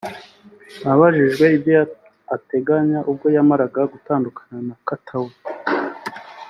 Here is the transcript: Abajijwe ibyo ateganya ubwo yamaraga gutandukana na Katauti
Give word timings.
Abajijwe 0.91 1.45
ibyo 1.57 1.79
ateganya 2.35 2.99
ubwo 3.09 3.27
yamaraga 3.35 3.81
gutandukana 3.93 4.57
na 4.67 4.75
Katauti 4.87 5.41